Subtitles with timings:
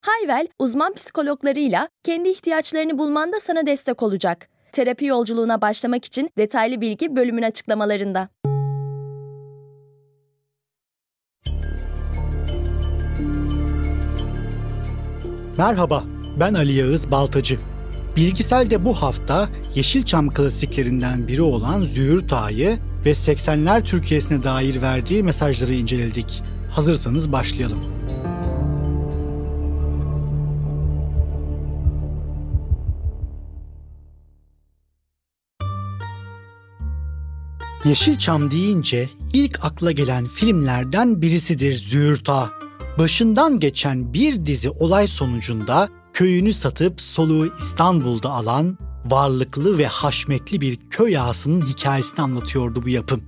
[0.00, 4.48] Hayvel, uzman psikologlarıyla kendi ihtiyaçlarını bulmanda sana destek olacak.
[4.72, 8.28] Terapi yolculuğuna başlamak için detaylı bilgi bölümün açıklamalarında.
[15.58, 16.04] Merhaba,
[16.40, 17.58] ben Ali Yağız Baltacı.
[18.16, 25.74] Bilgisel'de bu hafta Yeşilçam klasiklerinden biri olan Züğürt Ağa'yı ve 80'ler Türkiye'sine dair verdiği mesajları
[25.74, 26.42] inceledik.
[26.70, 28.07] Hazırsanız başlayalım.
[37.88, 42.28] Yeşilçam deyince ilk akla gelen filmlerden birisidir Züğürt.
[42.98, 50.78] Başından geçen bir dizi olay sonucunda köyünü satıp soluğu İstanbul'da alan varlıklı ve haşmetli bir
[50.90, 53.22] köy ağasının hikayesini anlatıyordu bu yapım.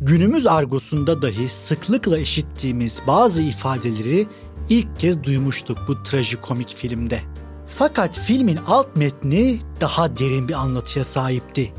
[0.00, 4.26] Günümüz argosunda dahi sıklıkla işittiğimiz bazı ifadeleri
[4.68, 7.20] ilk kez duymuştuk bu trajikomik filmde.
[7.66, 11.72] Fakat filmin alt metni daha derin bir anlatıya sahipti.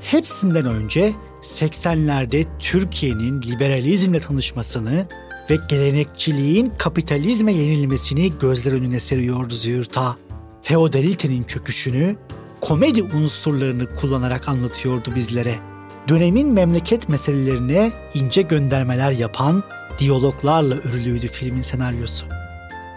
[0.00, 5.06] Hepsinden önce 80'lerde Türkiye'nin liberalizmle tanışmasını
[5.50, 10.16] ve gelenekçiliğin kapitalizme yenilmesini gözler önüne seriyordu Züğürt'a.
[10.62, 12.16] Feodalitenin çöküşünü
[12.60, 15.54] komedi unsurlarını kullanarak anlatıyordu bizlere.
[16.08, 19.62] Dönemin memleket meselelerine ince göndermeler yapan
[19.98, 22.26] diyaloglarla örülüydü filmin senaryosu.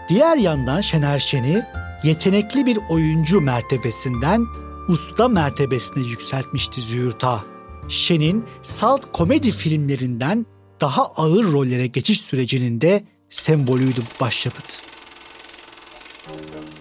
[0.08, 1.62] Diğer yandan Şener Şen'i
[2.04, 4.46] yetenekli bir oyuncu mertebesinden
[4.88, 7.51] usta mertebesine yükseltmişti Züğürt'a.
[7.92, 10.46] Şen'in salt komedi filmlerinden
[10.80, 14.82] daha ağır rollere geçiş sürecinin de sembolüydü başyapıt.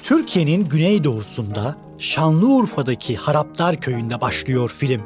[0.04, 5.02] Türkiye'nin güneydoğusunda Şanlıurfa'daki Haraplar Köyü'nde başlıyor film.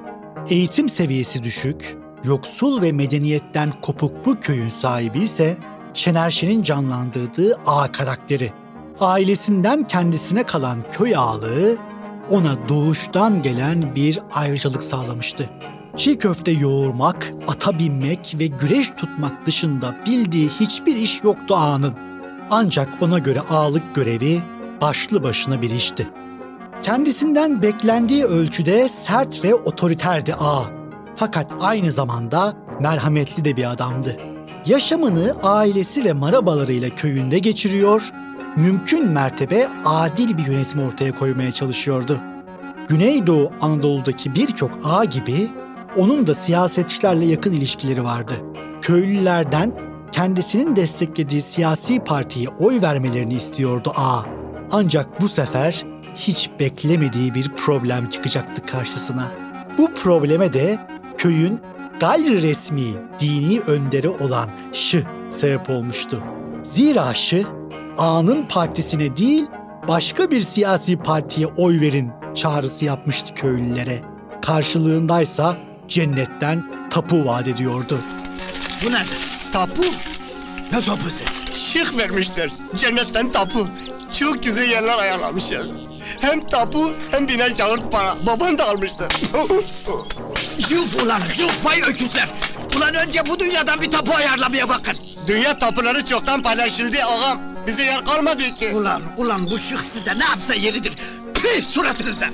[0.50, 5.58] Eğitim seviyesi düşük, yoksul ve medeniyetten kopuk bu köyün sahibi ise
[5.94, 8.54] Şener Şen'in canlandırdığı A karakteri.
[9.00, 11.78] Ailesinden kendisine kalan köy ağalığı
[12.30, 15.50] ona doğuştan gelen bir ayrıcalık sağlamıştı.
[15.98, 21.94] Çiğ köfte yoğurmak, ata binmek ve güreş tutmak dışında bildiği hiçbir iş yoktu ağanın.
[22.50, 24.42] Ancak ona göre ağalık görevi
[24.82, 26.10] başlı başına bir işti.
[26.82, 30.64] Kendisinden beklendiği ölçüde sert ve otoriterdi ağa.
[31.16, 34.18] Fakat aynı zamanda merhametli de bir adamdı.
[34.66, 38.12] Yaşamını ailesi ve marabalarıyla köyünde geçiriyor,
[38.58, 42.20] mümkün mertebe adil bir yönetim ortaya koymaya çalışıyordu.
[42.88, 45.50] Güneydoğu Anadolu'daki birçok ağa gibi
[45.98, 48.34] onun da siyasetçilerle yakın ilişkileri vardı.
[48.82, 49.72] Köylülerden
[50.12, 54.22] kendisinin desteklediği siyasi partiye oy vermelerini istiyordu A.
[54.72, 55.86] Ancak bu sefer
[56.16, 59.32] hiç beklemediği bir problem çıkacaktı karşısına.
[59.78, 60.78] Bu probleme de
[61.18, 61.60] köyün
[62.00, 62.86] gayri resmi
[63.20, 66.24] dini önderi olan Şı sebep olmuştu.
[66.64, 67.44] Zira Şı,
[67.98, 69.46] A'nın partisine değil
[69.88, 74.00] başka bir siyasi partiye oy verin çağrısı yapmıştı köylülere.
[74.42, 75.58] Karşılığındaysa
[75.88, 78.00] cennetten tapu vaat ediyordu.
[78.86, 79.18] Bu nedir?
[79.52, 79.82] Tapu?
[80.72, 81.24] Ne tapusu?
[81.74, 82.50] Şık vermişler.
[82.76, 83.68] Cennetten tapu.
[84.20, 85.62] Çok güzel yerler ayarlamışlar.
[86.22, 88.16] Hem tapu hem biner kağıt para.
[88.26, 89.08] Baban da almıştı.
[90.70, 92.30] Yuf ulan yuf vay öküzler.
[92.78, 94.98] Ulan önce bu dünyadan bir tapu ayarlamaya bakın.
[95.28, 97.40] Dünya tapuları çoktan paylaşıldı ağam.
[97.68, 98.70] Bize yer kalmadı ki.
[98.74, 100.94] Ulan ulan bu şık size ne yapsa yeridir.
[101.34, 102.28] Püh suratınıza.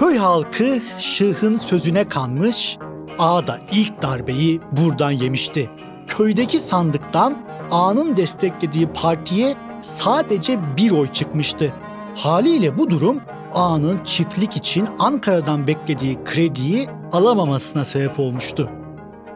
[0.00, 2.78] Köy halkı Şıh'ın sözüne kanmış,
[3.18, 5.70] Ağa da ilk darbeyi buradan yemişti.
[6.06, 11.74] Köydeki sandıktan A'nın desteklediği partiye sadece bir oy çıkmıştı.
[12.16, 13.20] Haliyle bu durum
[13.52, 18.70] A'nın çiftlik için Ankara'dan beklediği krediyi alamamasına sebep olmuştu.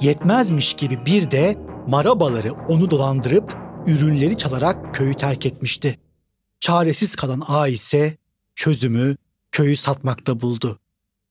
[0.00, 1.56] Yetmezmiş gibi bir de
[1.88, 3.56] marabaları onu dolandırıp
[3.87, 5.99] ürünleri çalarak köyü terk etmişti.
[6.60, 8.17] Çaresiz kalan A ise
[8.55, 9.17] çözümü
[9.55, 10.79] köyü satmakta buldu.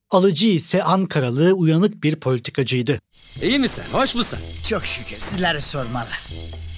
[0.10, 3.00] Alıcı ise Ankaralı uyanık bir politikacıydı.
[3.42, 3.84] İyi misin?
[3.92, 4.40] Hoş musun?
[4.70, 6.08] Çok şükür sizleri sormalı.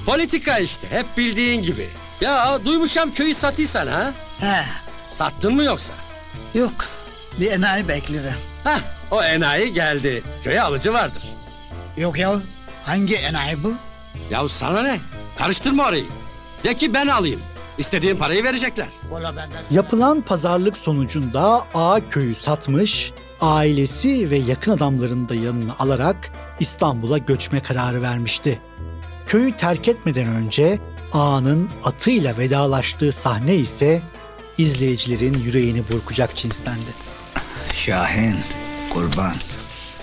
[0.06, 1.88] Politika işte hep bildiğin gibi.
[2.22, 4.14] Ya duymuşam köyü satıysan ha?
[4.40, 4.66] He,
[5.14, 5.94] Sattın mı yoksa?
[6.54, 6.74] yok
[7.40, 8.32] bir enayi bekliyorum.
[8.64, 8.80] Hah
[9.12, 10.24] o enayi geldi.
[10.44, 11.24] Köye alıcı vardır.
[11.98, 12.40] Yok ya
[12.84, 13.74] hangi enayi bu?
[14.32, 15.00] Ya sana ne?
[15.38, 16.06] Karıştırma orayı.
[16.64, 17.42] De ki ben alayım.
[17.78, 18.88] İstediğin parayı verecekler.
[19.72, 27.60] Yapılan pazarlık sonucunda A köyü satmış, ailesi ve yakın adamlarını da yanına alarak İstanbul'a göçme
[27.60, 28.60] kararı vermişti.
[29.28, 30.80] Köyü terk etmeden önce
[31.14, 34.02] A'nın atıyla vedalaştığı sahne ise
[34.58, 36.92] izleyicilerin yüreğini burkacak cinstendi.
[37.74, 38.36] Şahin,
[38.94, 39.34] kurban.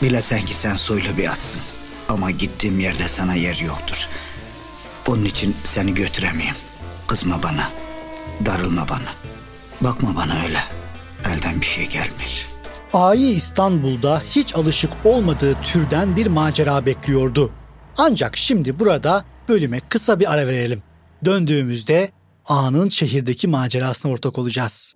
[0.03, 1.61] Bilesen ki sen soylu bir atsın.
[2.09, 4.09] Ama gittiğim yerde sana yer yoktur.
[5.09, 6.57] Onun için seni götüremeyeyim.
[7.13, 7.71] Kızma bana.
[8.47, 9.13] Darılma bana.
[9.81, 10.59] Bakma bana öyle.
[11.25, 12.47] Elden bir şey gelmiyor.
[12.93, 17.53] A'yı İstanbul'da hiç alışık olmadığı türden bir macera bekliyordu.
[17.99, 20.83] Ancak şimdi burada bölüme kısa bir ara verelim.
[21.25, 22.11] Döndüğümüzde
[22.47, 24.95] A'nın şehirdeki macerasına ortak olacağız.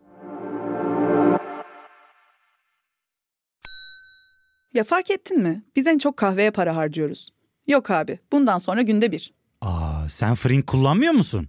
[4.75, 5.65] Ya fark ettin mi?
[5.77, 7.31] Biz en çok kahveye para harcıyoruz.
[7.67, 9.35] Yok abi, bundan sonra günde bir.
[9.61, 11.49] Aa, sen Frink kullanmıyor musun?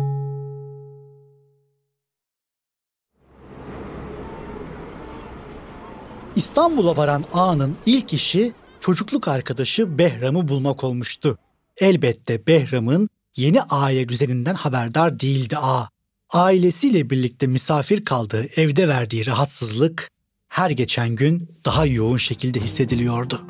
[6.35, 11.37] İstanbul'a varan A'nın ilk işi çocukluk arkadaşı Behram'ı bulmak olmuştu.
[11.77, 15.85] Elbette Behram'ın yeni aile düzeninden haberdar değildi A.
[16.29, 20.09] Ailesiyle birlikte misafir kaldığı evde verdiği rahatsızlık
[20.49, 23.45] her geçen gün daha yoğun şekilde hissediliyordu.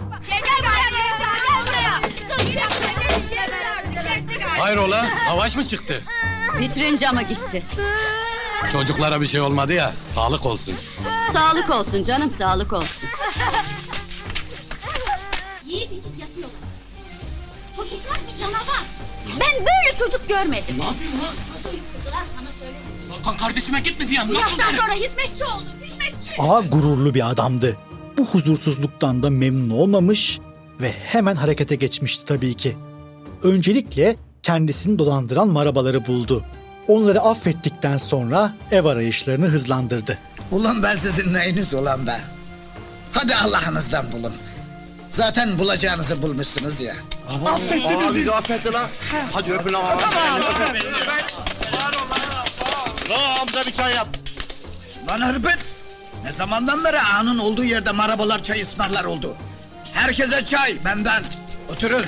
[4.47, 6.03] Hayrola savaş mı çıktı?
[6.59, 7.63] Vitrin camı gitti.
[8.71, 10.75] Çocuklara bir şey olmadı ya sağlık olsun.
[11.33, 13.09] Sağlık olsun canım sağlık olsun.
[15.65, 16.59] Yiyip içip yatıyorlar.
[17.75, 18.83] Çocuklar bir canavar.
[19.39, 20.75] Ben böyle çocuk görmedim.
[20.79, 21.33] Ne yapıyorsun lan?
[21.55, 23.23] Nasıl uyutturdular sana söyledim.
[23.25, 24.29] Ka- Kardeşime gitmedi ya.
[24.29, 25.67] Bu yaştan sonra hizmetçi oldum.
[25.83, 26.41] Hizmetçi.
[26.41, 27.77] A gururlu bir adamdı.
[28.17, 30.39] Bu huzursuzluktan da memnun olmamış
[30.81, 32.77] ve hemen harekete geçmişti tabii ki.
[33.43, 36.43] Öncelikle kendisini dolandıran marabaları buldu.
[36.87, 40.17] Onları affettikten sonra ev arayışlarını hızlandırdı.
[40.51, 42.17] Ulan ben sizin neyiniz ulan be?
[43.11, 44.33] Hadi Allah'ınızdan bulun.
[45.07, 46.95] Zaten bulacağınızı bulmuşsunuz ya.
[47.45, 48.15] Affetti bizi.
[48.19, 48.87] bizi affetti lan.
[49.31, 49.83] Hadi öpün lan.
[53.09, 54.07] Lan Hamza bir çay yap.
[55.09, 55.57] Lan hırpet!
[56.23, 59.35] Ne zamandan beri ağanın olduğu yerde marabalar çay ısmarlar oldu.
[59.93, 61.23] Herkese çay benden.
[61.71, 62.05] Oturun.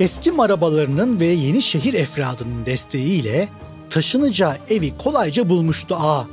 [0.00, 3.48] Eski marabalarının ve yeni şehir efradının desteğiyle
[3.90, 6.26] taşınacağı evi kolayca bulmuştu A.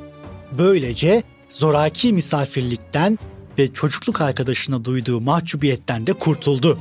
[0.57, 3.19] Böylece zoraki misafirlikten
[3.59, 6.79] ve çocukluk arkadaşına duyduğu mahcubiyetten de kurtuldu.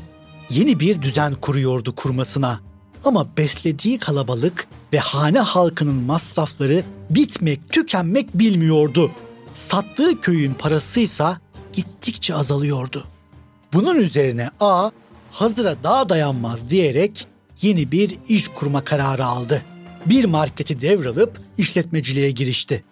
[0.51, 2.61] Yeni bir düzen kuruyordu kurmasına.
[3.05, 9.11] Ama beslediği kalabalık ve hane halkının masrafları bitmek tükenmek bilmiyordu.
[9.55, 11.39] Sattığı köyün parasıysa
[11.73, 13.05] gittikçe azalıyordu.
[13.73, 14.91] Bunun üzerine A
[15.37, 17.27] hazıra daha dayanmaz diyerek
[17.63, 19.63] yeni bir iş kurma kararı aldı.
[20.07, 22.85] Bir marketi devralıp işletmeciliğe girişti.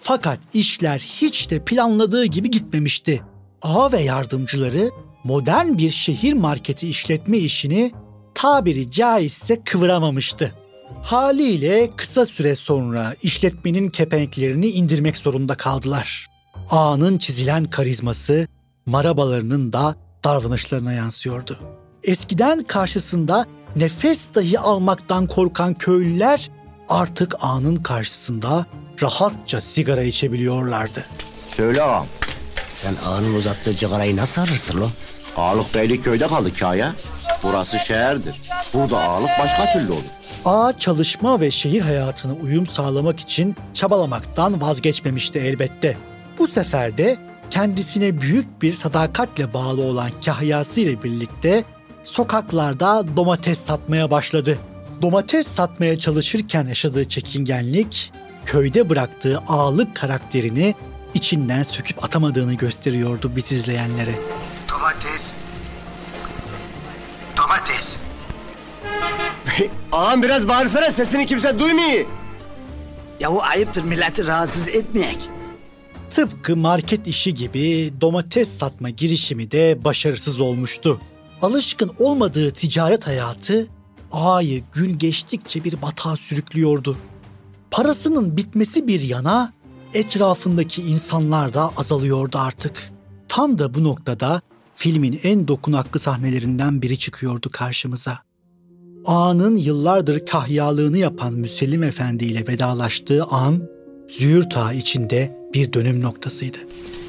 [0.00, 3.22] Fakat işler hiç de planladığı gibi gitmemişti.
[3.62, 4.90] A ve yardımcıları
[5.24, 7.92] modern bir şehir marketi işletme işini
[8.34, 10.54] tabiri caizse kıvıramamıştı.
[11.02, 16.26] Haliyle kısa süre sonra işletmenin kepenklerini indirmek zorunda kaldılar.
[16.70, 18.48] A'nın çizilen karizması
[18.86, 21.58] marabalarının da davranışlarına yansıyordu.
[22.02, 26.50] Eskiden karşısında nefes dahi almaktan korkan köylüler
[26.88, 28.66] artık A'nın karşısında
[29.02, 31.06] rahatça sigara içebiliyorlardı.
[31.56, 32.06] Söyle ağam.
[32.68, 34.88] Sen ağanın uzattığı cigarayı nasıl alırsın lo?
[35.36, 36.94] Ağalık beylik köyde kaldı kaya.
[37.42, 38.42] Burası şehirdir.
[38.74, 40.02] Burada ağalık başka türlü olur.
[40.44, 45.96] A çalışma ve şehir hayatına uyum sağlamak için çabalamaktan vazgeçmemişti elbette.
[46.38, 47.16] Bu sefer de
[47.50, 51.64] kendisine büyük bir sadakatle bağlı olan kahyası ile birlikte
[52.02, 54.58] sokaklarda domates satmaya başladı.
[55.02, 58.12] Domates satmaya çalışırken yaşadığı çekingenlik,
[58.44, 60.74] köyde bıraktığı ağalık karakterini
[61.14, 64.14] içinden söküp atamadığını gösteriyordu biz izleyenlere.
[64.70, 65.34] Domates.
[67.36, 67.96] domates.
[69.92, 72.06] Ağam biraz bağırsana sesini kimse duymuyor.
[73.20, 75.18] Yahu ayıptır milleti rahatsız etmeyek.
[76.10, 81.00] Tıpkı market işi gibi domates satma girişimi de başarısız olmuştu.
[81.42, 83.66] Alışkın olmadığı ticaret hayatı
[84.12, 86.96] ağayı gün geçtikçe bir batağa sürüklüyordu.
[87.70, 89.52] Parasının bitmesi bir yana
[89.94, 92.92] etrafındaki insanlar da azalıyordu artık.
[93.28, 94.40] Tam da bu noktada
[94.76, 98.18] filmin en dokunaklı sahnelerinden biri çıkıyordu karşımıza.
[99.04, 103.68] Ağanın yıllardır kahyalığını yapan Müsellim Efendi ile vedalaştığı an
[104.08, 106.58] Züğürt Ağa içinde bir dönüm noktasıydı.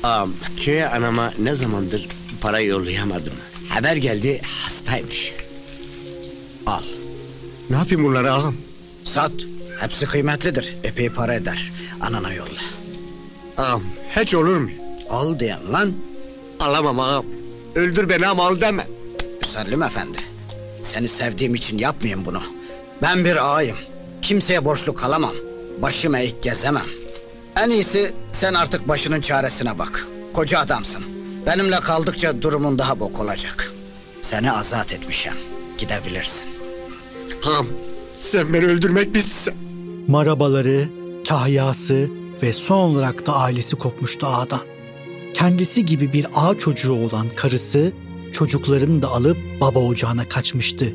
[0.03, 0.33] Ağam
[0.63, 2.07] köye anama ne zamandır
[2.41, 3.33] para yollayamadım.
[3.69, 5.33] Haber geldi hastaymış.
[6.65, 6.81] Al.
[7.69, 8.55] Ne yapayım bunları ağam?
[9.03, 9.31] Sat.
[9.79, 10.75] Hepsi kıymetlidir.
[10.83, 11.71] Epey para eder.
[12.01, 12.61] Anana yolla.
[13.57, 13.83] Ağam
[14.15, 14.69] hiç olur mu?
[15.09, 15.93] Al diyen lan.
[16.59, 17.25] Alamam ağam.
[17.75, 18.87] Öldür beni ama al deme.
[19.41, 20.17] Müsellim Efendi.
[20.81, 22.41] Seni sevdiğim için yapmayayım bunu.
[23.01, 23.77] Ben bir ağayım.
[24.21, 25.33] Kimseye borçlu kalamam.
[25.81, 26.85] Başım eğik gezemem.
[27.57, 30.07] En iyisi sen artık başının çaresine bak.
[30.33, 31.03] Koca adamsın.
[31.45, 33.73] Benimle kaldıkça durumun daha bok olacak.
[34.21, 35.33] Seni azat etmişim.
[35.77, 36.47] Gidebilirsin.
[37.45, 37.65] Ağam
[38.17, 39.53] sen beni öldürmek mi istesen?
[40.07, 40.89] Marabaları,
[41.27, 42.09] kahyası
[42.43, 44.61] ve son olarak da ailesi kopmuştu ağadan.
[45.33, 47.91] Kendisi gibi bir ağa çocuğu olan karısı
[48.31, 50.93] çocuklarını da alıp baba ocağına kaçmıştı.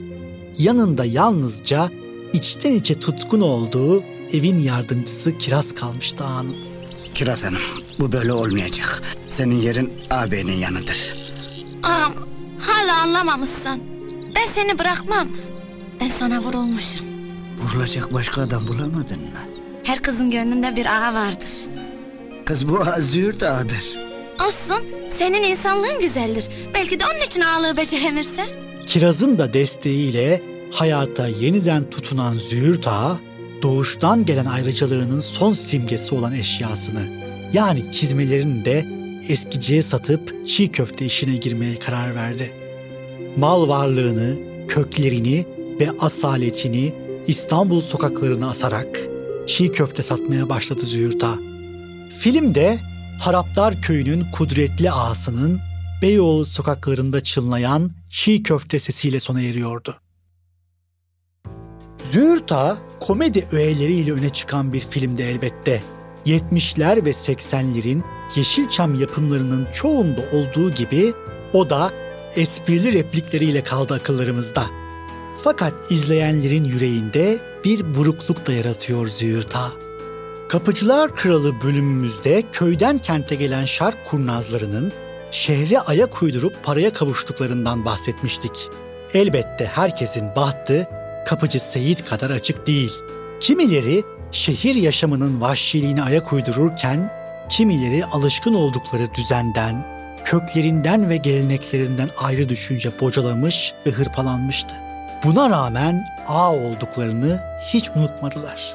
[0.59, 1.91] Yanında yalnızca
[2.33, 6.57] içten içe tutkun olduğu evin yardımcısı Kiraz kalmıştı ağanın.
[7.15, 7.61] Kiraz Hanım
[7.99, 9.03] bu böyle olmayacak.
[9.29, 11.19] Senin yerin ağabeyinin yanıdır.
[11.83, 12.13] Ağam
[12.61, 13.81] hala anlamamışsın.
[14.37, 15.29] Ben seni bırakmam.
[16.01, 17.07] Ben sana vurulmuşum.
[17.59, 19.41] Vurulacak başka adam bulamadın mı?
[19.85, 21.49] Her kızın gönlünde bir ağa vardır.
[22.47, 23.99] Kız bu ağa züğürt ağadır.
[24.47, 26.45] Olsun senin insanlığın güzeldir.
[26.75, 28.45] Belki de onun için ağalığı beceremirsin.
[28.87, 33.19] Kiraz'ın da desteğiyle hayata yeniden tutunan Züğürt Ağa,
[33.63, 37.09] doğuştan gelen ayrıcalığının son simgesi olan eşyasını,
[37.53, 38.87] yani çizmelerini de
[39.29, 42.53] eskiciye satıp çiğ köfte işine girmeye karar verdi.
[43.37, 44.39] Mal varlığını,
[44.69, 45.47] köklerini
[45.81, 46.93] ve asaletini
[47.27, 49.01] İstanbul sokaklarına asarak
[49.47, 51.39] çiğ köfte satmaya başladı Züğürt Ağa.
[52.19, 52.79] Filmde
[53.21, 55.61] Haraptar Köyü'nün kudretli ağasının
[56.03, 59.97] Beyoğlu sokaklarında çınlayan çiğ köfte sesiyle sona eriyordu.
[62.13, 65.83] Züğürt Ağa, komedi öğeleriyle öne çıkan bir filmdi elbette.
[66.27, 68.03] 70'ler ve 80'lerin
[68.37, 71.13] Yeşilçam yapımlarının çoğunda olduğu gibi
[71.53, 71.91] o da
[72.37, 74.63] esprili replikleriyle kaldı akıllarımızda.
[75.45, 79.73] Fakat izleyenlerin yüreğinde bir burukluk da yaratıyor Züğürt Ağa.
[80.49, 84.93] Kapıcılar Kralı bölümümüzde köyden kente gelen şark kurnazlarının
[85.31, 88.69] şehre ayak uydurup paraya kavuştuklarından bahsetmiştik.
[89.15, 91.00] Elbette herkesin bahtı
[91.31, 92.93] kapıcı Seyit kadar açık değil.
[93.41, 97.13] Kimileri şehir yaşamının vahşiliğine ayak uydururken,
[97.49, 99.87] kimileri alışkın oldukları düzenden,
[100.25, 104.75] köklerinden ve geleneklerinden ayrı düşünce bocalamış ve hırpalanmıştı.
[105.25, 107.41] Buna rağmen ağ olduklarını
[107.73, 108.75] hiç unutmadılar.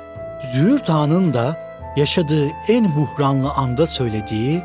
[0.53, 1.57] Züğürt Ağa'nın da
[1.97, 4.61] yaşadığı en buhranlı anda söylediği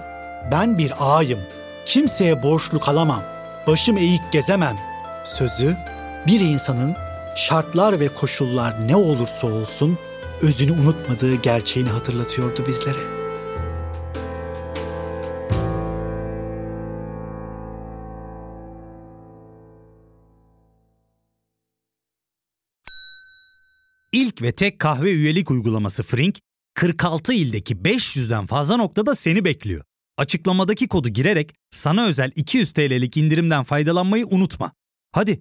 [0.52, 1.40] ben bir ağayım,
[1.86, 3.22] kimseye borçlu kalamam,
[3.66, 4.76] başım eğik gezemem
[5.24, 5.76] sözü
[6.26, 6.96] bir insanın
[7.36, 9.98] şartlar ve koşullar ne olursa olsun
[10.42, 13.20] özünü unutmadığı gerçeğini hatırlatıyordu bizlere.
[24.12, 26.38] İlk ve tek kahve üyelik uygulaması Frink,
[26.74, 29.84] 46 ildeki 500'den fazla noktada seni bekliyor.
[30.18, 34.72] Açıklamadaki kodu girerek sana özel 200 TL'lik indirimden faydalanmayı unutma.
[35.12, 35.40] Hadi